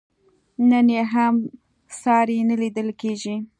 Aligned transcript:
نن 0.69 0.87
یې 0.95 1.03
هم 1.13 1.35
ساری 2.01 2.37
نه 2.49 2.55
لیدل 2.61 2.89
کېږي. 3.01 3.35